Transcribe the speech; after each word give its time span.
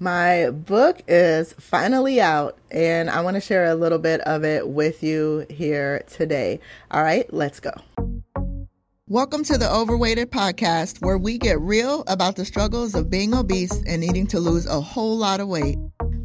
My 0.00 0.50
book 0.50 1.02
is 1.08 1.54
finally 1.54 2.20
out, 2.20 2.56
and 2.70 3.10
I 3.10 3.20
want 3.20 3.34
to 3.34 3.40
share 3.40 3.64
a 3.64 3.74
little 3.74 3.98
bit 3.98 4.20
of 4.20 4.44
it 4.44 4.68
with 4.68 5.02
you 5.02 5.44
here 5.50 6.04
today. 6.06 6.60
All 6.92 7.02
right, 7.02 7.26
let's 7.34 7.58
go. 7.58 7.72
Welcome 9.08 9.42
to 9.44 9.58
the 9.58 9.68
Overweighted 9.68 10.30
Podcast, 10.30 11.04
where 11.04 11.18
we 11.18 11.36
get 11.36 11.60
real 11.60 12.04
about 12.06 12.36
the 12.36 12.44
struggles 12.44 12.94
of 12.94 13.10
being 13.10 13.34
obese 13.34 13.82
and 13.88 14.00
needing 14.00 14.28
to 14.28 14.38
lose 14.38 14.66
a 14.66 14.80
whole 14.80 15.16
lot 15.16 15.40
of 15.40 15.48
weight. 15.48 15.78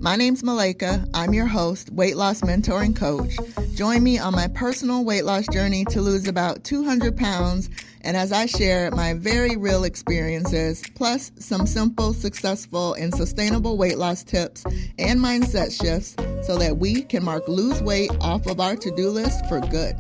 My 0.03 0.17
name's 0.17 0.43
Malaika. 0.43 1.09
I'm 1.13 1.33
your 1.33 1.45
host, 1.47 1.89
weight 1.93 2.17
loss 2.17 2.41
mentoring 2.41 2.93
coach. 2.93 3.37
Join 3.73 4.03
me 4.03 4.19
on 4.19 4.33
my 4.33 4.49
personal 4.49 5.05
weight 5.05 5.23
loss 5.23 5.47
journey 5.47 5.85
to 5.85 6.01
lose 6.01 6.27
about 6.27 6.65
200 6.65 7.15
pounds 7.15 7.69
and 8.01 8.17
as 8.17 8.33
I 8.33 8.45
share 8.47 8.91
my 8.91 9.13
very 9.13 9.55
real 9.55 9.85
experiences, 9.85 10.83
plus 10.93 11.31
some 11.39 11.65
simple, 11.65 12.13
successful, 12.13 12.95
and 12.95 13.15
sustainable 13.15 13.77
weight 13.77 13.97
loss 13.97 14.25
tips 14.25 14.65
and 14.99 15.21
mindset 15.21 15.71
shifts 15.71 16.17
so 16.45 16.57
that 16.57 16.79
we 16.79 17.03
can 17.03 17.23
mark 17.23 17.47
lose 17.47 17.81
weight 17.81 18.11
off 18.19 18.45
of 18.47 18.59
our 18.59 18.75
to 18.75 18.91
do 18.97 19.09
list 19.09 19.45
for 19.47 19.61
good. 19.61 19.95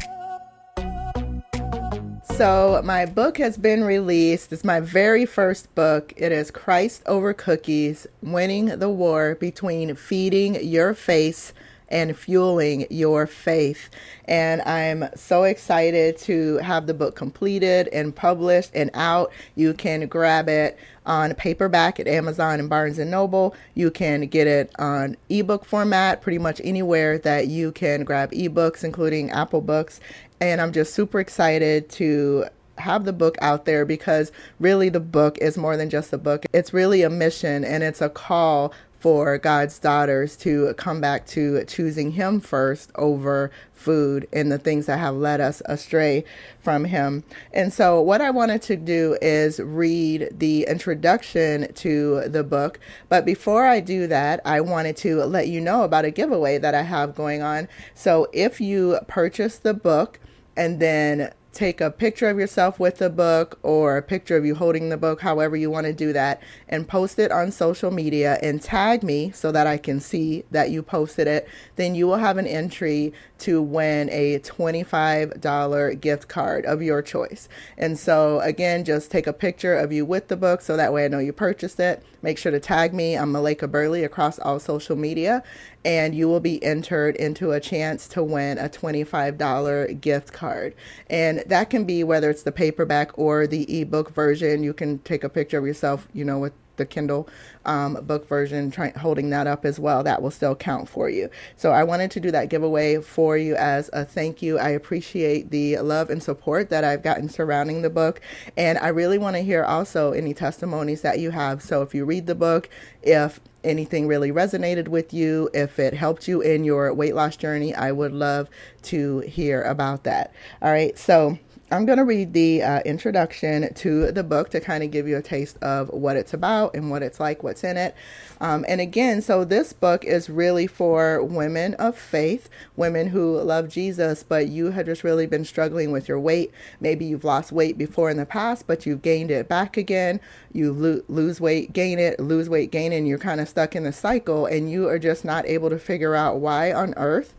So, 2.37 2.81
my 2.83 3.05
book 3.05 3.37
has 3.37 3.57
been 3.57 3.83
released. 3.83 4.51
It's 4.51 4.63
my 4.63 4.79
very 4.79 5.23
first 5.23 5.73
book. 5.75 6.13
It 6.17 6.31
is 6.31 6.49
Christ 6.49 7.03
Over 7.05 7.31
Cookies 7.31 8.07
Winning 8.23 8.65
the 8.65 8.89
War 8.89 9.35
Between 9.35 9.93
Feeding 9.93 10.55
Your 10.55 10.95
Face 10.95 11.53
and 11.93 12.17
fueling 12.17 12.87
your 12.89 13.27
faith. 13.27 13.89
And 14.25 14.63
I'm 14.63 15.05
so 15.15 15.43
excited 15.43 16.17
to 16.19 16.57
have 16.57 16.87
the 16.87 16.93
book 16.93 17.15
completed 17.15 17.87
and 17.93 18.15
published 18.15 18.71
and 18.73 18.89
out. 18.95 19.31
You 19.55 19.75
can 19.75 20.07
grab 20.07 20.49
it 20.49 20.77
on 21.05 21.35
paperback 21.35 21.99
at 21.99 22.07
Amazon 22.07 22.59
and 22.59 22.67
Barnes 22.67 22.97
and 22.97 23.11
Noble. 23.11 23.55
You 23.75 23.91
can 23.91 24.21
get 24.21 24.47
it 24.47 24.71
on 24.79 25.15
ebook 25.29 25.65
format 25.65 26.21
pretty 26.23 26.39
much 26.39 26.59
anywhere 26.63 27.19
that 27.19 27.47
you 27.47 27.71
can 27.71 28.03
grab 28.03 28.31
ebooks, 28.31 28.83
including 28.83 29.29
Apple 29.29 29.61
Books. 29.61 29.99
And 30.41 30.59
I'm 30.59 30.73
just 30.73 30.95
super 30.95 31.19
excited 31.19 31.89
to 31.91 32.45
have 32.79 33.05
the 33.05 33.13
book 33.13 33.37
out 33.39 33.65
there 33.65 33.85
because 33.85 34.31
really 34.59 34.89
the 34.89 34.99
book 34.99 35.37
is 35.37 35.59
more 35.59 35.77
than 35.77 35.91
just 35.91 36.11
a 36.11 36.17
book. 36.17 36.47
It's 36.53 36.73
really 36.73 37.03
a 37.03 37.09
mission 37.09 37.63
and 37.63 37.83
it's 37.83 38.01
a 38.01 38.09
call 38.09 38.73
for 39.03 39.37
God's 39.37 39.79
daughters 39.79 40.37
to 40.37 40.73
come 40.75 41.01
back 41.01 41.25
to 41.25 41.65
choosing 41.65 42.11
Him 42.11 42.39
first 42.39 42.89
over 42.95 43.51
food 43.73 44.29
and 44.31 44.49
the 44.49 44.57
things 44.57 44.85
that 44.85 44.97
have 44.97 45.15
led 45.15 45.41
us 45.41 45.61
astray 45.65 46.23
from 46.61 46.85
Him. 46.85 47.25
And 47.51 47.73
so, 47.73 47.99
what 47.99 48.21
I 48.21 48.29
wanted 48.29 48.61
to 48.61 48.77
do 48.77 49.17
is 49.21 49.59
read 49.59 50.29
the 50.31 50.65
introduction 50.69 51.73
to 51.73 52.29
the 52.29 52.45
book. 52.45 52.79
But 53.09 53.25
before 53.25 53.65
I 53.65 53.81
do 53.81 54.07
that, 54.07 54.39
I 54.45 54.61
wanted 54.61 54.95
to 54.97 55.25
let 55.25 55.49
you 55.49 55.59
know 55.59 55.83
about 55.83 56.05
a 56.05 56.11
giveaway 56.11 56.57
that 56.59 56.73
I 56.73 56.83
have 56.83 57.13
going 57.13 57.41
on. 57.41 57.67
So, 57.93 58.29
if 58.31 58.61
you 58.61 58.99
purchase 59.09 59.57
the 59.57 59.73
book, 59.73 60.21
and 60.55 60.79
then 60.79 61.33
take 61.53 61.79
a 61.79 61.91
picture 61.91 62.29
of 62.29 62.37
yourself 62.37 62.79
with 62.79 62.97
the 62.97 63.09
book 63.09 63.59
or 63.61 63.97
a 63.97 64.01
picture 64.01 64.35
of 64.35 64.45
you 64.45 64.55
holding 64.55 64.89
the 64.89 64.97
book, 64.97 65.21
however 65.21 65.55
you 65.55 65.69
want 65.69 65.85
to 65.85 65.93
do 65.93 66.11
that, 66.11 66.41
and 66.67 66.87
post 66.87 67.19
it 67.19 67.31
on 67.31 67.51
social 67.51 67.91
media 67.91 68.39
and 68.41 68.61
tag 68.61 69.03
me 69.03 69.31
so 69.31 69.51
that 69.51 69.67
I 69.67 69.77
can 69.77 69.99
see 69.99 70.43
that 70.51 70.71
you 70.71 70.81
posted 70.81 71.27
it, 71.27 71.47
then 71.75 71.93
you 71.95 72.07
will 72.07 72.17
have 72.17 72.37
an 72.37 72.47
entry 72.47 73.13
to 73.39 73.61
win 73.61 74.09
a 74.09 74.39
$25 74.39 76.01
gift 76.01 76.27
card 76.27 76.65
of 76.65 76.81
your 76.81 77.01
choice. 77.01 77.47
And 77.77 77.99
so, 77.99 78.39
again, 78.39 78.83
just 78.83 79.11
take 79.11 79.27
a 79.27 79.33
picture 79.33 79.75
of 79.75 79.91
you 79.91 80.05
with 80.05 80.29
the 80.29 80.37
book 80.37 80.61
so 80.61 80.75
that 80.75 80.91
way 80.91 81.05
I 81.05 81.07
know 81.07 81.19
you 81.19 81.33
purchased 81.33 81.79
it. 81.79 82.03
Make 82.21 82.37
sure 82.37 82.53
to 82.53 82.59
tag 82.59 82.93
me. 82.93 83.17
I'm 83.17 83.33
Malaika 83.33 83.69
Burley 83.69 84.03
across 84.03 84.39
all 84.39 84.59
social 84.59 84.95
media 84.95 85.43
and 85.85 86.15
you 86.15 86.27
will 86.27 86.39
be 86.39 86.63
entered 86.63 87.15
into 87.17 87.51
a 87.51 87.59
chance 87.59 88.07
to 88.09 88.23
win 88.23 88.57
a 88.57 88.69
$25 88.69 89.99
gift 89.99 90.31
card. 90.31 90.73
And 91.09 91.42
that 91.47 91.69
can 91.69 91.85
be 91.85 92.03
whether 92.03 92.29
it's 92.29 92.43
the 92.43 92.51
paperback 92.51 93.17
or 93.17 93.47
the 93.47 93.81
ebook 93.81 94.11
version. 94.11 94.63
You 94.63 94.73
can 94.73 94.99
take 94.99 95.23
a 95.23 95.29
picture 95.29 95.57
of 95.57 95.65
yourself, 95.65 96.07
you 96.13 96.25
know, 96.25 96.39
with 96.39 96.53
the 96.77 96.85
Kindle 96.85 97.27
um, 97.65 97.95
book 98.05 98.27
version, 98.27 98.71
try, 98.71 98.89
holding 98.91 99.29
that 99.29 99.47
up 99.47 99.65
as 99.65 99.79
well. 99.79 100.03
That 100.03 100.21
will 100.21 100.31
still 100.31 100.55
count 100.55 100.89
for 100.89 101.09
you. 101.09 101.29
So 101.55 101.71
I 101.71 101.83
wanted 101.83 102.11
to 102.11 102.19
do 102.19 102.31
that 102.31 102.49
giveaway 102.49 103.01
for 103.01 103.37
you 103.37 103.55
as 103.55 103.89
a 103.93 104.05
thank 104.05 104.41
you. 104.41 104.59
I 104.59 104.69
appreciate 104.69 105.51
the 105.51 105.77
love 105.79 106.09
and 106.09 106.21
support 106.21 106.69
that 106.69 106.83
I've 106.83 107.03
gotten 107.03 107.29
surrounding 107.29 107.81
the 107.81 107.89
book. 107.89 108.21
And 108.57 108.77
I 108.77 108.89
really 108.89 109.17
want 109.17 109.35
to 109.35 109.41
hear 109.41 109.63
also 109.63 110.11
any 110.11 110.33
testimonies 110.33 111.01
that 111.01 111.19
you 111.19 111.31
have. 111.31 111.61
So 111.61 111.81
if 111.81 111.93
you 111.93 112.05
read 112.05 112.27
the 112.27 112.35
book, 112.35 112.69
if 113.01 113.39
anything 113.63 114.07
really 114.07 114.31
resonated 114.31 114.87
with 114.87 115.13
you, 115.13 115.49
if 115.53 115.79
it 115.79 115.93
helped 115.93 116.27
you 116.27 116.41
in 116.41 116.63
your 116.63 116.93
weight 116.93 117.15
loss 117.15 117.37
journey, 117.37 117.73
I 117.73 117.91
would 117.91 118.11
love 118.11 118.49
to 118.83 119.19
hear 119.19 119.61
about 119.61 120.03
that. 120.03 120.33
All 120.61 120.71
right. 120.71 120.97
So 120.97 121.37
I'm 121.73 121.87
going 121.87 121.97
to 121.97 122.05
read 122.05 122.33
the 122.33 122.61
uh, 122.61 122.79
introduction 122.81 123.73
to 123.73 124.11
the 124.11 124.23
book 124.23 124.49
to 124.51 124.59
kind 124.59 124.83
of 124.83 124.91
give 124.91 125.07
you 125.07 125.17
a 125.17 125.23
taste 125.23 125.57
of 125.63 125.89
what 125.89 126.15
it's 126.15 126.31
about 126.31 126.75
and 126.75 126.91
what 126.91 127.01
it's 127.01 127.19
like, 127.19 127.41
what's 127.41 127.63
in 127.63 127.77
it. 127.77 127.95
Um, 128.39 128.63
and 128.67 128.79
again, 128.79 129.23
so 129.23 129.43
this 129.43 129.73
book 129.73 130.05
is 130.05 130.29
really 130.29 130.67
for 130.67 131.23
women 131.23 131.73
of 131.75 131.97
faith, 131.97 132.47
women 132.75 133.07
who 133.07 133.41
love 133.41 133.69
Jesus, 133.69 134.21
but 134.21 134.49
you 134.49 134.69
have 134.69 134.85
just 134.85 135.03
really 135.03 135.25
been 135.25 135.45
struggling 135.45 135.91
with 135.91 136.07
your 136.07 136.19
weight. 136.19 136.51
Maybe 136.79 137.05
you've 137.05 137.23
lost 137.23 137.51
weight 137.51 137.75
before 137.75 138.11
in 138.11 138.17
the 138.17 138.25
past, 138.27 138.67
but 138.67 138.85
you've 138.85 139.01
gained 139.01 139.31
it 139.31 139.49
back 139.49 139.75
again. 139.75 140.19
You 140.51 140.73
lo- 140.73 141.01
lose 141.07 141.41
weight, 141.41 141.73
gain 141.73 141.97
it, 141.97 142.19
lose 142.19 142.49
weight, 142.49 142.69
gain 142.69 142.93
it, 142.93 142.97
and 142.97 143.07
you're 143.07 143.17
kind 143.17 143.41
of 143.41 143.49
stuck 143.49 143.75
in 143.75 143.83
the 143.83 143.93
cycle, 143.93 144.45
and 144.45 144.69
you 144.69 144.87
are 144.89 144.99
just 144.99 145.25
not 145.25 145.47
able 145.47 145.71
to 145.71 145.79
figure 145.79 146.13
out 146.13 146.37
why 146.37 146.71
on 146.71 146.93
earth 146.97 147.33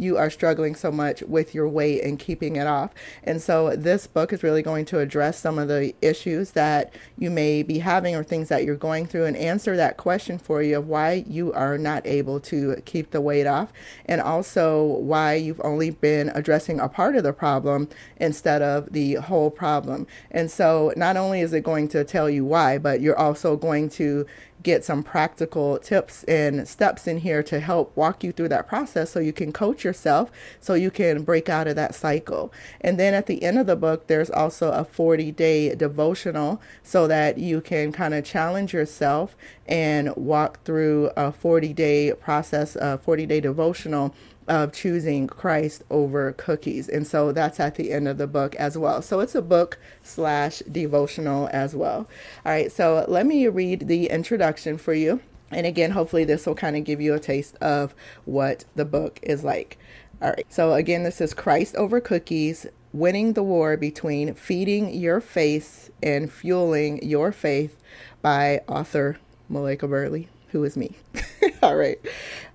you 0.00 0.16
are 0.16 0.30
struggling 0.30 0.74
so 0.74 0.90
much 0.90 1.22
with 1.22 1.54
your 1.54 1.68
weight 1.68 2.02
and 2.02 2.18
keeping 2.18 2.56
it 2.56 2.66
off. 2.66 2.90
And 3.22 3.40
so 3.42 3.76
this 3.76 4.06
book 4.06 4.32
is 4.32 4.42
really 4.42 4.62
going 4.62 4.86
to 4.86 4.98
address 4.98 5.38
some 5.38 5.58
of 5.58 5.68
the 5.68 5.94
issues 6.00 6.52
that 6.52 6.94
you 7.18 7.30
may 7.30 7.62
be 7.62 7.78
having 7.80 8.16
or 8.16 8.24
things 8.24 8.48
that 8.48 8.64
you're 8.64 8.76
going 8.76 9.06
through 9.06 9.26
and 9.26 9.36
answer 9.36 9.76
that 9.76 9.98
question 9.98 10.38
for 10.38 10.62
you 10.62 10.78
of 10.78 10.88
why 10.88 11.24
you 11.28 11.52
are 11.52 11.76
not 11.76 12.06
able 12.06 12.40
to 12.40 12.76
keep 12.86 13.10
the 13.10 13.20
weight 13.20 13.46
off 13.46 13.72
and 14.06 14.20
also 14.20 14.82
why 14.82 15.34
you've 15.34 15.60
only 15.62 15.90
been 15.90 16.30
addressing 16.34 16.80
a 16.80 16.88
part 16.88 17.14
of 17.14 17.22
the 17.22 17.32
problem 17.32 17.88
instead 18.16 18.62
of 18.62 18.92
the 18.92 19.14
whole 19.14 19.50
problem. 19.50 20.06
And 20.30 20.50
so 20.50 20.92
not 20.96 21.16
only 21.16 21.40
is 21.40 21.52
it 21.52 21.62
going 21.62 21.88
to 21.88 22.04
tell 22.04 22.30
you 22.30 22.44
why, 22.44 22.78
but 22.78 23.00
you're 23.00 23.18
also 23.18 23.56
going 23.56 23.90
to 23.90 24.26
get 24.62 24.84
some 24.84 25.02
practical 25.02 25.78
tips 25.78 26.24
and 26.24 26.66
steps 26.68 27.06
in 27.06 27.18
here 27.18 27.42
to 27.42 27.60
help 27.60 27.96
walk 27.96 28.22
you 28.22 28.32
through 28.32 28.48
that 28.48 28.68
process 28.68 29.10
so 29.10 29.20
you 29.20 29.32
can 29.32 29.52
coach 29.52 29.84
yourself 29.84 30.30
so 30.60 30.74
you 30.74 30.90
can 30.90 31.22
break 31.22 31.48
out 31.48 31.66
of 31.66 31.76
that 31.76 31.94
cycle. 31.94 32.52
And 32.80 32.98
then 32.98 33.14
at 33.14 33.26
the 33.26 33.42
end 33.42 33.58
of 33.58 33.66
the 33.66 33.76
book, 33.76 34.06
there's 34.06 34.30
also 34.30 34.72
a 34.72 34.84
40 34.84 35.32
day 35.32 35.74
devotional 35.74 36.60
so 36.82 37.06
that 37.06 37.38
you 37.38 37.60
can 37.60 37.92
kind 37.92 38.14
of 38.14 38.24
challenge 38.24 38.72
yourself 38.72 39.36
and 39.66 40.14
walk 40.16 40.62
through 40.64 41.10
a 41.16 41.32
40 41.32 41.72
day 41.72 42.12
process, 42.12 42.76
a 42.76 42.98
40 42.98 43.26
day 43.26 43.40
devotional 43.40 44.14
of 44.48 44.72
choosing 44.72 45.26
Christ 45.26 45.84
over 45.90 46.32
cookies. 46.32 46.88
And 46.88 47.06
so 47.06 47.32
that's 47.32 47.60
at 47.60 47.76
the 47.76 47.92
end 47.92 48.08
of 48.08 48.18
the 48.18 48.26
book 48.26 48.54
as 48.56 48.76
well. 48.76 49.02
So 49.02 49.20
it's 49.20 49.34
a 49.34 49.42
book 49.42 49.78
slash 50.02 50.60
devotional 50.70 51.48
as 51.52 51.74
well. 51.74 52.08
All 52.44 52.52
right, 52.52 52.72
so 52.72 53.04
let 53.08 53.26
me 53.26 53.46
read 53.48 53.86
the 53.86 54.10
introduction 54.10 54.76
for 54.76 54.94
you. 54.94 55.20
And 55.50 55.66
again, 55.66 55.92
hopefully, 55.92 56.24
this 56.24 56.46
will 56.46 56.54
kind 56.54 56.76
of 56.76 56.84
give 56.84 57.00
you 57.00 57.14
a 57.14 57.18
taste 57.18 57.56
of 57.56 57.94
what 58.24 58.64
the 58.76 58.84
book 58.84 59.18
is 59.22 59.42
like. 59.42 59.78
All 60.22 60.30
right, 60.30 60.46
so 60.48 60.74
again, 60.74 61.02
this 61.02 61.20
is 61.20 61.34
Christ 61.34 61.74
over 61.76 62.00
cookies 62.00 62.66
winning 62.92 63.32
the 63.34 63.42
war 63.42 63.76
between 63.76 64.34
feeding 64.34 64.92
your 64.92 65.20
faith 65.20 65.90
and 66.02 66.30
fueling 66.30 67.02
your 67.02 67.32
faith 67.32 67.76
by 68.22 68.60
author 68.68 69.18
Malaika 69.50 69.88
Burley, 69.88 70.28
who 70.48 70.62
is 70.64 70.76
me. 70.76 70.96
All 71.62 71.76
right. 71.76 71.98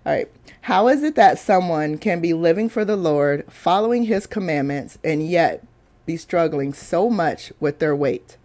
All 0.06 0.14
right. 0.14 0.30
How 0.66 0.88
is 0.88 1.04
it 1.04 1.14
that 1.14 1.38
someone 1.38 2.00
can 2.00 2.22
be 2.22 2.34
living 2.34 2.70
for 2.70 2.84
the 2.84 2.96
Lord, 2.96 3.46
following 3.48 4.06
his 4.06 4.26
commandments, 4.26 4.98
and 5.04 5.22
yet 5.22 5.64
be 6.08 6.18
struggling 6.18 6.74
so 6.74 7.08
much 7.08 7.54
with 7.60 7.78
their 7.78 7.96
weight? 7.96 8.38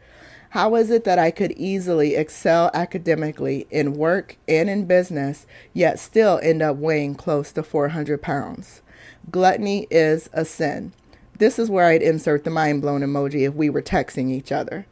How 0.51 0.75
is 0.75 0.91
it 0.91 1.05
that 1.05 1.19
I 1.19 1.31
could 1.31 1.53
easily 1.53 2.17
excel 2.17 2.71
academically 2.75 3.67
in 3.71 3.95
work 3.95 4.37
and 4.47 4.69
in 4.69 4.85
business, 4.85 5.47
yet 5.73 5.99
still 5.99 6.39
end 6.43 6.61
up 6.61 6.77
weighing 6.77 7.15
close 7.15 7.53
to 7.53 7.63
400 7.63 8.21
pounds? 8.21 8.83
Gluttony 9.31 9.87
is 9.91 10.29
a 10.35 10.45
sin. 10.45 10.93
This 11.39 11.59
is 11.59 11.71
where 11.71 11.87
I'd 11.87 12.03
insert 12.03 12.45
the 12.45 12.51
mind 12.51 12.83
blown 12.83 13.01
emoji 13.01 13.49
if 13.49 13.55
we 13.55 13.71
were 13.71 13.81
texting 13.81 14.31
each 14.31 14.53
other. 14.53 14.85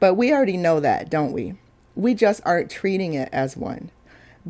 But 0.00 0.14
we 0.14 0.32
already 0.32 0.56
know 0.56 0.80
that, 0.80 1.10
don't 1.10 1.30
we? 1.30 1.54
We 1.94 2.14
just 2.14 2.40
aren't 2.44 2.72
treating 2.72 3.14
it 3.14 3.28
as 3.30 3.56
one. 3.56 3.92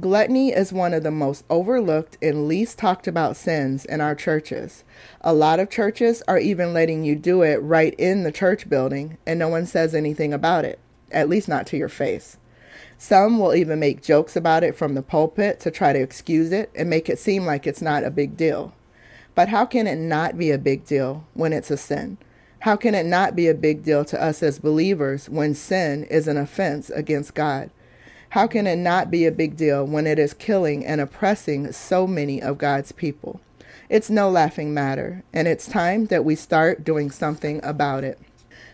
Gluttony 0.00 0.53
is 0.53 0.73
one 0.73 0.94
of 0.94 1.03
the 1.03 1.11
most 1.11 1.44
overlooked 1.50 2.17
and 2.23 2.49
least 2.49 2.79
talked 2.79 3.06
about 3.06 3.37
sins 3.37 3.85
in 3.85 4.00
our 4.00 4.15
churches. 4.15 4.85
A 5.21 5.35
lot 5.35 5.61
of 5.61 5.69
churches 5.69 6.23
are 6.27 6.39
even 6.39 6.73
letting 6.73 7.05
you 7.05 7.15
do 7.15 7.43
it 7.43 7.56
right 7.56 7.94
in 7.99 8.23
the 8.23 8.33
church 8.33 8.71
building, 8.71 9.19
and 9.27 9.39
no 9.39 9.49
one 9.49 9.67
says 9.67 9.94
anything 9.94 10.33
about 10.33 10.65
it, 10.65 10.79
at 11.11 11.29
least 11.29 11.47
not 11.47 11.67
to 11.67 11.77
your 11.77 11.91
face. 11.91 12.39
Some 12.97 13.39
will 13.39 13.55
even 13.55 13.81
make 13.81 14.03
jokes 14.03 14.35
about 14.35 14.65
it 14.65 14.75
from 14.75 14.94
the 14.94 15.03
pulpit 15.03 15.61
to 15.61 15.71
try 15.71 15.93
to 15.93 16.00
excuse 16.00 16.53
it 16.53 16.71
and 16.75 16.89
make 16.89 17.11
it 17.11 17.19
seem 17.19 17.44
like 17.44 17.67
it's 17.67 17.83
not 17.83 18.03
a 18.03 18.11
big 18.11 18.35
deal. 18.35 18.73
But 19.35 19.50
how 19.50 19.67
can 19.67 19.87
it 19.87 19.97
not 19.97 20.39
be 20.39 20.50
a 20.50 20.59
big 20.59 20.87
deal 20.87 21.27
when 21.35 21.53
it's 21.53 21.71
a 21.71 21.77
sin? 21.77 22.17
How 22.61 22.77
can 22.77 22.94
it 22.94 23.05
not 23.05 23.37
be 23.37 23.47
a 23.47 23.55
big 23.55 23.83
deal 23.83 24.06
to 24.06 24.23
us 24.23 24.43
as 24.43 24.59
believers 24.59 25.29
when 25.29 25.55
sin 25.55 26.05
is 26.05 26.29
an 26.29 26.39
offense 26.39 26.89
against 26.89 27.35
God? 27.35 27.71
How 28.32 28.46
can 28.46 28.67
it 28.67 28.76
not 28.76 29.11
be 29.11 29.26
a 29.26 29.31
big 29.31 29.58
deal 29.58 29.84
when 29.84 30.06
it 30.06 30.19
is 30.19 30.32
killing 30.32 30.87
and 30.87 31.02
oppressing 31.02 31.70
so 31.70 32.06
many 32.06 32.40
of 32.40 32.56
God's 32.56 32.90
people? 32.90 33.43
It's 33.90 34.08
no 34.08 34.31
laughing 34.31 34.73
matter, 34.73 35.23
and 35.34 35.46
it's 35.46 35.67
time 35.67 36.06
that 36.06 36.25
we 36.25 36.34
start 36.34 36.82
doing 36.82 37.11
something 37.11 37.61
about 37.62 38.05
it. 38.05 38.19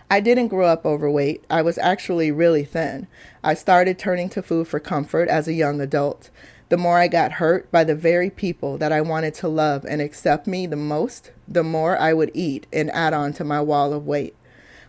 I 0.08 0.20
didn't 0.20 0.46
grow 0.46 0.68
up 0.68 0.86
overweight. 0.86 1.42
I 1.50 1.62
was 1.62 1.76
actually 1.78 2.30
really 2.30 2.62
thin. 2.64 3.08
I 3.42 3.54
started 3.54 3.98
turning 3.98 4.28
to 4.28 4.42
food 4.42 4.68
for 4.68 4.78
comfort 4.78 5.28
as 5.28 5.48
a 5.48 5.54
young 5.54 5.80
adult. 5.80 6.30
The 6.68 6.76
more 6.76 6.98
I 6.98 7.08
got 7.08 7.32
hurt 7.32 7.68
by 7.72 7.82
the 7.82 7.96
very 7.96 8.30
people 8.30 8.78
that 8.78 8.92
I 8.92 9.00
wanted 9.00 9.34
to 9.34 9.48
love 9.48 9.84
and 9.84 10.00
accept 10.00 10.46
me 10.46 10.68
the 10.68 10.76
most, 10.76 11.32
the 11.48 11.64
more 11.64 11.98
I 11.98 12.12
would 12.12 12.30
eat 12.32 12.68
and 12.72 12.92
add 12.92 13.12
on 13.12 13.32
to 13.32 13.42
my 13.42 13.60
wall 13.60 13.92
of 13.92 14.06
weight. 14.06 14.36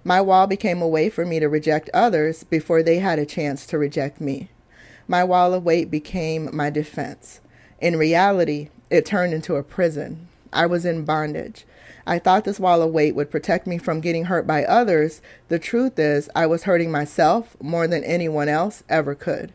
My 0.04 0.21
wall 0.21 0.45
became 0.45 0.80
a 0.80 0.88
way 0.88 1.10
for 1.10 1.25
me 1.25 1.39
to 1.39 1.50
reject 1.50 1.89
others 1.92 2.44
before 2.44 2.83
they 2.83 3.00
had 3.00 3.18
a 3.18 3.25
chance 3.25 3.66
to 3.66 3.80
reject 3.80 4.21
me. 4.21 4.50
My 5.10 5.24
wall 5.24 5.56
of 5.56 5.64
weight 5.64 5.90
became 5.90 6.56
my 6.56 6.70
defense. 6.70 7.42
In 7.82 7.96
reality, 7.96 8.70
it 8.92 9.08
turned 9.08 9.34
into 9.34 9.56
a 9.56 9.64
prison. 9.64 10.28
I 10.54 10.68
was 10.68 10.86
in 10.86 11.04
bondage. 11.04 11.66
I 12.06 12.20
thought 12.20 12.44
this 12.44 12.60
wall 12.60 12.84
of 12.84 12.92
weight 12.92 13.16
would 13.16 13.32
protect 13.32 13.66
me 13.66 13.80
from 13.80 14.02
getting 14.02 14.26
hurt 14.26 14.46
by 14.46 14.64
others. 14.64 15.24
The 15.48 15.58
truth 15.58 15.98
is, 15.98 16.30
I 16.36 16.46
was 16.46 16.64
hurting 16.64 16.92
myself 16.92 17.58
more 17.60 17.88
than 17.88 18.04
anyone 18.04 18.50
else 18.50 18.84
ever 18.88 19.16
could. 19.16 19.52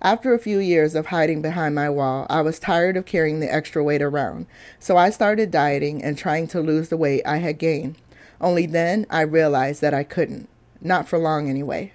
After 0.00 0.32
a 0.32 0.38
few 0.38 0.60
years 0.60 0.94
of 0.94 1.06
hiding 1.06 1.42
behind 1.42 1.74
my 1.74 1.90
wall, 1.90 2.24
I 2.30 2.42
was 2.42 2.60
tired 2.60 2.96
of 2.96 3.06
carrying 3.06 3.40
the 3.40 3.52
extra 3.52 3.82
weight 3.82 4.02
around, 4.02 4.46
so 4.78 4.96
I 4.96 5.10
started 5.10 5.50
dieting 5.50 6.00
and 6.00 6.16
trying 6.16 6.46
to 6.48 6.60
lose 6.60 6.90
the 6.90 6.96
weight 6.96 7.22
I 7.26 7.38
had 7.38 7.58
gained. 7.58 7.96
Only 8.40 8.66
then 8.66 9.04
I 9.10 9.22
realized 9.22 9.80
that 9.80 9.94
I 9.94 10.04
couldn't. 10.04 10.48
Not 10.80 11.08
for 11.08 11.18
long, 11.18 11.50
anyway. 11.50 11.92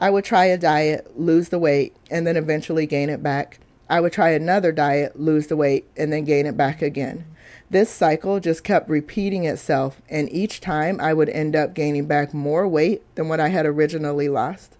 I 0.00 0.08
would 0.08 0.24
try 0.24 0.46
a 0.46 0.56
diet, 0.56 1.20
lose 1.20 1.50
the 1.50 1.58
weight, 1.58 1.94
and 2.10 2.26
then 2.26 2.36
eventually 2.36 2.86
gain 2.86 3.10
it 3.10 3.22
back. 3.22 3.60
I 3.88 4.00
would 4.00 4.12
try 4.12 4.30
another 4.30 4.72
diet, 4.72 5.20
lose 5.20 5.48
the 5.48 5.56
weight, 5.56 5.86
and 5.96 6.10
then 6.10 6.24
gain 6.24 6.46
it 6.46 6.56
back 6.56 6.80
again. 6.80 7.26
This 7.68 7.90
cycle 7.90 8.40
just 8.40 8.64
kept 8.64 8.88
repeating 8.88 9.44
itself, 9.44 10.00
and 10.08 10.32
each 10.32 10.60
time 10.60 10.98
I 11.00 11.12
would 11.12 11.28
end 11.28 11.54
up 11.54 11.74
gaining 11.74 12.06
back 12.06 12.32
more 12.32 12.66
weight 12.66 13.02
than 13.14 13.28
what 13.28 13.40
I 13.40 13.48
had 13.48 13.66
originally 13.66 14.28
lost. 14.28 14.76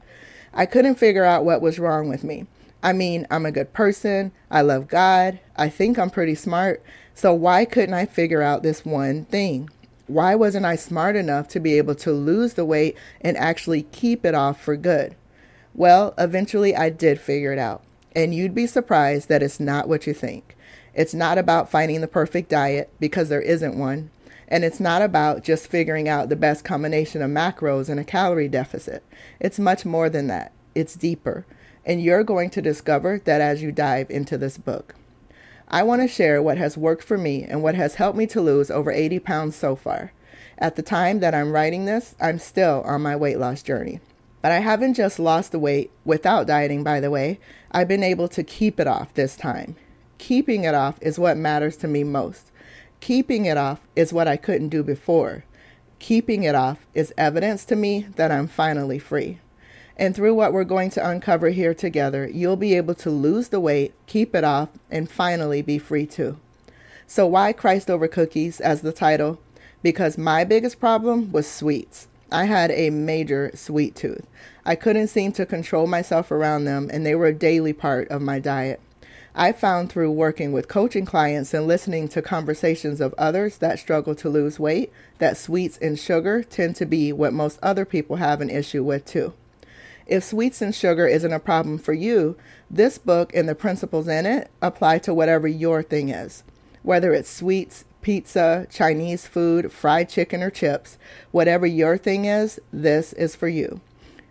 I 0.55 0.67
couldn't 0.67 0.95
figure 0.95 1.25
out 1.25 1.45
what 1.45 1.61
was 1.61 1.79
wrong 1.79 2.09
with 2.09 2.25
me. 2.25 2.47
I 2.83 2.93
mean, 2.93 3.27
I'm 3.31 3.45
a 3.45 3.53
good 3.53 3.73
person. 3.73 4.33
I 4.51 4.63
love 4.63 4.89
God. 4.89 5.39
I 5.55 5.69
think 5.69 5.99
I'm 5.99 6.11
pretty 6.11 6.35
smart. 6.35 6.83
So 7.15 7.35
why 7.35 7.67
couldn't 7.67 7.95
I 7.95 8.07
figure 8.07 8.43
out 8.43 8.63
this 8.63 8.85
one 8.85 9.27
thing? 9.27 9.69
Why 10.11 10.35
wasn't 10.35 10.67
I 10.67 10.77
smart 10.77 11.17
enough 11.17 11.49
to 11.49 11.61
be 11.61 11.79
able 11.79 11.95
to 11.97 12.13
lose 12.13 12.55
the 12.55 12.65
weight 12.65 12.97
and 13.21 13.37
actually 13.37 13.83
keep 13.83 14.25
it 14.25 14.35
off 14.35 14.61
for 14.61 14.77
good? 14.77 15.15
Well, 15.75 16.15
eventually 16.19 16.75
I 16.75 16.91
did 16.91 17.21
figure 17.21 17.53
it 17.53 17.59
out. 17.59 17.83
And 18.15 18.35
you'd 18.35 18.55
be 18.55 18.67
surprised 18.67 19.29
that 19.29 19.43
it's 19.43 19.61
not 19.61 19.89
what 19.89 20.07
you 20.07 20.15
think. 20.15 20.57
It's 20.95 21.15
not 21.15 21.39
about 21.39 21.71
finding 21.71 22.01
the 22.01 22.09
perfect 22.09 22.49
diet 22.49 22.91
because 22.99 23.29
there 23.29 23.41
isn't 23.41 23.79
one. 23.79 24.11
And 24.49 24.65
it's 24.65 24.81
not 24.81 25.01
about 25.01 25.45
just 25.45 25.69
figuring 25.69 26.09
out 26.09 26.29
the 26.29 26.37
best 26.37 26.65
combination 26.65 27.23
of 27.23 27.31
macros 27.31 27.89
and 27.89 28.01
a 28.01 28.05
calorie 28.05 28.49
deficit. 28.49 29.05
It's 29.39 29.61
much 29.61 29.85
more 29.85 30.11
than 30.11 30.27
that. 30.27 30.53
It's 30.75 30.97
deeper 30.97 31.47
and 31.85 32.03
you're 32.03 32.25
going 32.25 32.51
to 32.51 32.63
discover 32.63 33.21
that 33.25 33.41
as 33.41 33.63
you 33.63 33.73
dive 33.73 34.11
into 34.11 34.37
this 34.37 34.59
book. 34.59 34.95
I 35.73 35.85
want 35.85 36.03
to 36.03 36.09
share 36.09 36.43
what 36.43 36.59
has 36.59 36.77
worked 36.77 37.05
for 37.05 37.17
me 37.17 37.45
and 37.45 37.63
what 37.63 37.77
has 37.77 37.95
helped 37.95 38.19
me 38.19 38.27
to 38.29 38.41
lose 38.41 38.73
over 38.73 38.91
80 38.91 39.21
pounds 39.21 39.55
so 39.55 39.77
far. 39.77 40.13
At 40.59 40.75
the 40.75 40.83
time 40.83 41.21
that 41.21 41.33
I'm 41.33 41.53
writing 41.53 41.85
this, 41.85 42.17
I'm 42.21 42.41
still 42.41 42.83
on 42.85 43.03
my 43.03 43.15
weight 43.15 43.39
loss 43.39 43.63
journey. 43.63 44.01
But 44.43 44.51
I 44.51 44.59
haven't 44.59 44.95
just 44.95 45.21
lost 45.21 45.53
the 45.53 45.61
weight 45.61 45.93
without 46.05 46.49
dieting, 46.49 46.83
by 46.83 46.99
the 46.99 47.11
way. 47.11 47.39
I've 47.71 47.87
been 47.87 48.03
able 48.03 48.27
to 48.29 48.43
keep 48.43 48.81
it 48.81 48.89
off 48.89 49.15
this 49.15 49.37
time. 49.37 49.77
Keeping 50.19 50.65
it 50.65 50.75
off 50.75 50.99
is 51.01 51.21
what 51.21 51.37
matters 51.37 51.77
to 51.79 51.89
me 51.89 52.03
most. 52.03 52.51
Keeping 52.99 53.45
it 53.45 53.57
off 53.57 53.81
is 53.95 54.13
what 54.13 54.27
I 54.27 54.37
couldn't 54.37 54.71
do 54.71 54.83
before. 54.83 55.45
Keeping 56.01 56.43
it 56.43 56.57
off 56.57 56.85
is 56.95 57.15
evidence 57.17 57.65
to 57.67 57.77
me 57.77 58.09
that 58.17 58.33
I'm 58.33 58.49
finally 58.49 58.99
free. 58.99 59.39
And 59.97 60.15
through 60.15 60.35
what 60.35 60.53
we're 60.53 60.65
going 60.65 60.91
to 60.91 61.09
uncover 61.09 61.51
here 61.51 61.75
together, 61.75 62.29
you'll 62.29 62.57
be 62.57 62.75
able 62.75 62.95
to 62.95 63.11
lose 63.11 63.49
the 63.49 63.61
weight, 63.61 63.95
keep 64.07 64.35
it 64.35 64.45
off, 64.45 64.71
and 64.91 65.11
finally 65.11 65.63
be 65.63 65.79
free 65.79 66.07
too. 66.07 66.39
So, 67.07 67.27
why 67.27 67.53
Christ 67.53 67.91
over 67.91 68.09
cookies 68.09 68.61
as 68.61 68.83
the 68.83 68.93
title? 68.93 69.41
Because 69.83 70.17
my 70.17 70.45
biggest 70.45 70.79
problem 70.79 71.33
was 71.33 71.51
sweets. 71.51 72.07
I 72.33 72.45
had 72.45 72.71
a 72.71 72.91
major 72.91 73.51
sweet 73.55 73.97
tooth. 73.97 74.27
I 74.65 74.77
couldn't 74.77 75.09
seem 75.09 75.33
to 75.33 75.47
control 75.47 75.87
myself 75.87 76.31
around 76.31 76.65
them, 76.65 76.89
and 76.93 77.05
they 77.05 77.15
were 77.15 77.27
a 77.27 77.35
daily 77.35 77.73
part 77.73 78.09
of 78.09 78.23
my 78.23 78.39
diet. 78.39 78.81
I 79.35 79.53
found 79.53 79.91
through 79.91 80.11
working 80.13 80.53
with 80.53 80.69
coaching 80.69 81.05
clients 81.05 81.55
and 81.55 81.67
listening 81.67 82.09
to 82.09 82.23
conversations 82.23 83.01
of 83.01 83.15
others 83.17 83.59
that 83.59 83.79
struggle 83.79 84.15
to 84.17 84.29
lose 84.29 84.59
weight 84.59 84.93
that 85.19 85.37
sweets 85.37 85.79
and 85.79 85.99
sugar 85.99 86.43
tend 86.43 86.77
to 86.77 86.87
be 86.87 87.13
what 87.13 87.33
most 87.33 87.59
other 87.63 87.85
people 87.85 88.17
have 88.17 88.41
an 88.41 88.51
issue 88.51 88.83
with 88.83 89.05
too. 89.05 89.33
If 90.11 90.25
sweets 90.25 90.61
and 90.61 90.75
sugar 90.75 91.07
isn't 91.07 91.33
a 91.33 91.39
problem 91.39 91.79
for 91.79 91.93
you, 91.93 92.37
this 92.69 92.99
book 92.99 93.33
and 93.33 93.49
the 93.49 93.55
principles 93.55 94.09
in 94.09 94.27
it 94.27 94.51
apply 94.61 94.99
to 94.99 95.15
whatever 95.15 95.47
your 95.47 95.85
thing 95.85 96.09
is. 96.09 96.43
Whether 96.83 97.15
it's 97.15 97.31
sweets, 97.31 97.85
pizza, 98.03 98.67
Chinese 98.71 99.29
food, 99.29 99.71
fried 99.71 100.09
chicken, 100.09 100.43
or 100.43 100.51
chips, 100.51 100.99
whatever 101.31 101.65
your 101.65 101.97
thing 101.97 102.25
is, 102.25 102.59
this 102.73 103.13
is 103.13 103.37
for 103.37 103.47
you. 103.47 103.81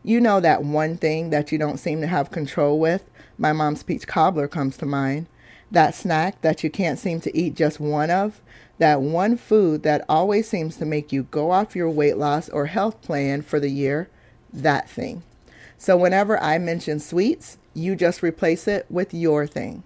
You 0.03 0.19
know 0.19 0.41
that 0.41 0.65
one 0.65 0.97
thing 0.97 1.29
that 1.29 1.49
you 1.53 1.57
don't 1.57 1.77
seem 1.77 2.01
to 2.01 2.07
have 2.07 2.29
control 2.29 2.77
with? 2.77 3.09
My 3.37 3.53
mom's 3.53 3.83
peach 3.83 4.05
cobbler 4.05 4.49
comes 4.49 4.75
to 4.77 4.85
mind. 4.85 5.27
That 5.71 5.95
snack 5.95 6.41
that 6.41 6.61
you 6.61 6.69
can't 6.69 6.99
seem 6.99 7.21
to 7.21 7.37
eat 7.37 7.55
just 7.55 7.79
one 7.79 8.11
of? 8.11 8.41
That 8.79 9.01
one 9.01 9.37
food 9.37 9.83
that 9.83 10.03
always 10.09 10.49
seems 10.49 10.75
to 10.75 10.85
make 10.85 11.13
you 11.13 11.23
go 11.23 11.51
off 11.51 11.73
your 11.73 11.89
weight 11.89 12.17
loss 12.17 12.49
or 12.49 12.65
health 12.65 13.01
plan 13.01 13.43
for 13.43 13.61
the 13.61 13.71
year? 13.71 14.09
That 14.51 14.89
thing. 14.89 15.23
So 15.81 15.95
whenever 15.95 16.37
I 16.43 16.57
mention 16.57 16.99
sweets, 16.99 17.57
you 17.73 17.95
just 17.95 18.21
replace 18.21 18.67
it 18.67 18.85
with 18.89 19.13
your 19.13 19.47
thing. 19.47 19.83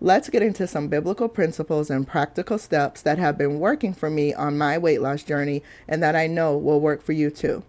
Let's 0.00 0.28
get 0.28 0.42
into 0.42 0.66
some 0.66 0.88
biblical 0.88 1.28
principles 1.28 1.90
and 1.90 2.08
practical 2.08 2.58
steps 2.58 3.02
that 3.02 3.18
have 3.18 3.38
been 3.38 3.60
working 3.60 3.94
for 3.94 4.10
me 4.10 4.34
on 4.34 4.58
my 4.58 4.78
weight 4.78 5.00
loss 5.00 5.22
journey 5.22 5.62
and 5.86 6.02
that 6.02 6.16
I 6.16 6.26
know 6.26 6.58
will 6.58 6.80
work 6.80 7.00
for 7.00 7.12
you 7.12 7.30
too. 7.30 7.62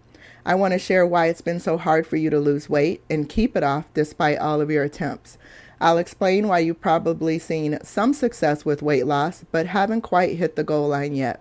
I 0.44 0.56
want 0.56 0.72
to 0.72 0.80
share 0.80 1.06
why 1.06 1.26
it's 1.26 1.42
been 1.42 1.60
so 1.60 1.78
hard 1.78 2.08
for 2.08 2.16
you 2.16 2.28
to 2.30 2.40
lose 2.40 2.68
weight 2.68 3.02
and 3.08 3.28
keep 3.28 3.56
it 3.56 3.62
off 3.62 3.84
despite 3.94 4.38
all 4.38 4.60
of 4.60 4.70
your 4.72 4.82
attempts. 4.82 5.38
I'll 5.80 5.98
explain 5.98 6.48
why 6.48 6.58
you've 6.58 6.80
probably 6.80 7.38
seen 7.38 7.78
some 7.84 8.14
success 8.14 8.64
with 8.64 8.82
weight 8.82 9.06
loss 9.06 9.44
but 9.52 9.66
haven't 9.66 10.00
quite 10.00 10.38
hit 10.38 10.56
the 10.56 10.64
goal 10.64 10.88
line 10.88 11.14
yet. 11.14 11.40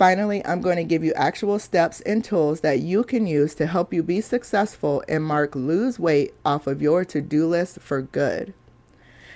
Finally, 0.00 0.40
I'm 0.46 0.62
going 0.62 0.78
to 0.78 0.82
give 0.82 1.04
you 1.04 1.12
actual 1.12 1.58
steps 1.58 2.00
and 2.00 2.24
tools 2.24 2.60
that 2.60 2.80
you 2.80 3.04
can 3.04 3.26
use 3.26 3.54
to 3.56 3.66
help 3.66 3.92
you 3.92 4.02
be 4.02 4.22
successful 4.22 5.04
and 5.06 5.22
mark 5.22 5.54
lose 5.54 5.98
weight 5.98 6.32
off 6.42 6.66
of 6.66 6.80
your 6.80 7.04
to 7.04 7.20
do 7.20 7.46
list 7.46 7.80
for 7.80 8.00
good. 8.00 8.54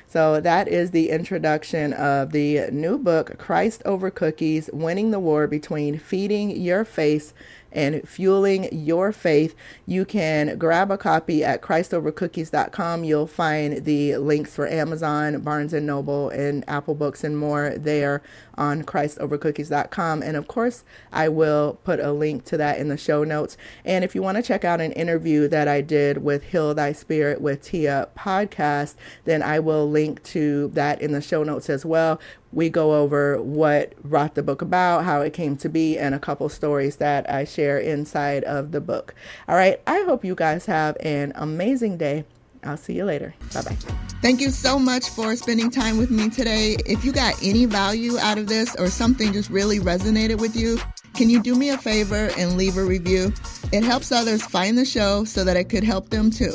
So, 0.07 0.41
that 0.41 0.67
is 0.67 0.91
the 0.91 1.11
introduction 1.11 1.93
of 1.93 2.33
the 2.33 2.71
new 2.71 2.97
book, 2.97 3.37
Christ 3.37 3.83
Over 3.85 4.11
Cookies 4.11 4.71
Winning 4.73 5.11
the 5.11 5.21
War 5.21 5.47
Between 5.47 5.99
Feeding 5.99 6.57
Your 6.57 6.87
Face 6.87 7.35
and 7.75 8.09
fueling 8.09 8.69
your 8.73 9.13
faith. 9.13 9.55
You 9.87 10.05
can 10.05 10.57
grab 10.59 10.91
a 10.91 10.99
copy 10.99 11.45
at 11.45 11.61
christovercookies.com. 11.61 13.05
You'll 13.05 13.27
find 13.27 13.85
the 13.85 14.17
links 14.17 14.55
for 14.55 14.67
Amazon, 14.69 15.41
Barnes 15.41 15.73
and 15.73 15.87
Noble, 15.87 16.29
and 16.31 16.65
Apple 16.69 16.95
Books 16.95 17.25
and 17.25 17.37
more 17.37 17.75
there 17.77 18.23
on 18.57 18.83
christovercookies.com. 18.83 20.23
And 20.23 20.37
of 20.37 20.47
course, 20.49 20.85
I 21.13 21.29
will 21.29 21.79
put 21.85 22.01
a 22.01 22.13
link 22.13 22.45
to 22.47 22.57
that 22.57 22.79
in 22.79 22.89
the 22.89 22.97
show 22.97 23.25
notes. 23.25 23.57
And 23.85 24.05
if 24.05 24.15
you 24.15 24.23
want 24.23 24.37
to 24.37 24.43
check 24.43 24.65
out 24.65 24.81
an 24.81 24.93
interview 24.93 25.49
that 25.49 25.69
I 25.69 25.81
did 25.81 26.19
with 26.19 26.45
Heal 26.45 26.75
Thy 26.75 26.93
Spirit 26.93 27.41
with 27.41 27.63
Tia 27.63 28.09
podcast, 28.17 28.95
then 29.25 29.43
I 29.43 29.59
will 29.59 29.91
link 29.91 30.23
to 30.25 30.69
that 30.69 31.03
in 31.03 31.13
the 31.13 31.21
show 31.21 31.43
notes 31.43 31.69
as 31.69 31.85
well 31.85 32.21
we 32.55 32.71
go 32.71 32.95
over 32.95 33.43
what 33.43 34.01
brought 34.03 34.35
the 34.35 34.43
book 34.43 34.63
about, 34.63 35.05
how 35.05 35.21
it 35.21 35.33
came 35.33 35.57
to 35.59 35.69
be, 35.69 35.99
and 35.99 36.15
a 36.15 36.19
couple 36.19 36.49
stories 36.49 36.97
that 36.97 37.29
I 37.29 37.45
share 37.45 37.79
inside 37.79 38.45
of 38.45 38.73
the 38.73 38.81
book. 38.81 39.15
All 39.49 39.57
right, 39.57 39.81
I 39.87 40.03
hope 40.03 40.25
you 40.25 40.35
guys 40.35 40.67
have 40.67 40.97
an 41.01 41.33
amazing 41.35 41.99
day. 41.99 42.25
I'll 42.63 42.77
see 42.77 42.95
you 42.95 43.05
later. 43.05 43.35
Bye 43.53 43.63
bye. 43.63 43.77
Thank 44.23 44.41
you 44.41 44.51
so 44.51 44.79
much 44.79 45.11
for 45.11 45.37
spending 45.37 45.71
time 45.71 45.99
with 45.99 46.11
me 46.11 46.31
today. 46.31 46.77
If 46.87 47.05
you 47.05 47.13
got 47.13 47.35
any 47.43 47.67
value 47.67 48.19
out 48.19 48.39
of 48.39 48.47
this 48.47 48.75
or 48.77 48.89
something 48.89 49.33
just 49.33 49.51
really 49.51 49.81
resonated 49.81 50.41
with 50.41 50.57
you, 50.57 50.79
can 51.13 51.29
you 51.29 51.43
do 51.43 51.55
me 51.55 51.71
a 51.71 51.79
favor 51.79 52.31
and 52.39 52.57
leave 52.57 52.79
a 52.79 52.85
review? 52.85 53.33
It 53.73 53.85
helps 53.85 54.13
others 54.13 54.43
find 54.43 54.79
the 54.79 54.85
show 54.85 55.25
so 55.25 55.45
that 55.45 55.57
it 55.57 55.69
could 55.69 55.85
help 55.85 56.09
them 56.09 56.31
too. 56.31 56.55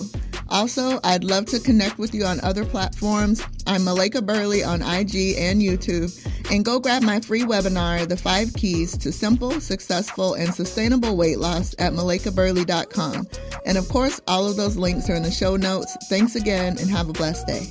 Also, 0.50 1.00
I'd 1.04 1.24
love 1.24 1.46
to 1.48 1.60
connect 1.60 1.98
with 1.98 2.14
you 2.14 2.26
on 2.26 2.40
other 2.42 2.66
platforms. 2.66 3.44
I'm 3.68 3.82
Malaika 3.82 4.26
Burley 4.26 4.64
on 4.64 4.82
IG 4.82 5.36
and 5.38 5.62
YouTube. 5.62 6.14
And 6.52 6.66
go 6.66 6.80
grab 6.80 7.04
my 7.04 7.20
free 7.20 7.44
webinar, 7.44 8.08
The 8.08 8.18
Five 8.18 8.54
Keys 8.54 8.98
to 8.98 9.12
Simple, 9.12 9.62
Successful, 9.62 10.34
and 10.34 10.54
Sustainable 10.54 11.16
Weight 11.16 11.40
Loss 11.40 11.76
at 11.78 11.94
malaikaburley.com. 11.94 13.28
And 13.66 13.78
of 13.78 13.88
course, 13.90 14.20
all 14.28 14.48
of 14.48 14.58
those 14.58 14.76
links 14.76 15.10
are 15.10 15.16
in 15.16 15.24
the 15.24 15.32
show 15.32 15.56
notes. 15.56 15.96
Thanks 16.10 16.36
again 16.36 16.78
and 16.80 16.90
have 16.90 17.10
a 17.10 17.14
blessed 17.14 17.46
day. 17.46 17.68